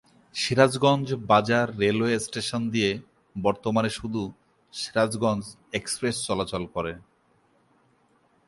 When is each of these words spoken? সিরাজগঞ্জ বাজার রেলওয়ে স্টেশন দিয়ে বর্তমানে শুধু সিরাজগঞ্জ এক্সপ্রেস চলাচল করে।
সিরাজগঞ্জ 0.35 1.07
বাজার 1.31 1.67
রেলওয়ে 1.79 2.15
স্টেশন 2.19 2.61
দিয়ে 2.69 2.91
বর্তমানে 3.35 3.89
শুধু 3.89 4.21
সিরাজগঞ্জ 4.73 5.43
এক্সপ্রেস 5.73 6.15
চলাচল 6.27 6.63
করে। 6.65 6.93